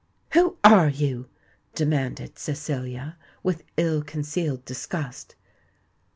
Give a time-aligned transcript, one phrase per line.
[0.31, 1.27] "Who are you?"
[1.75, 5.35] demanded Cecilia, with ill concealed disgust.